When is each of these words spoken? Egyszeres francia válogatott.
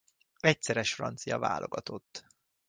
Egyszeres 0.39 0.93
francia 0.93 1.39
válogatott. 1.39 2.25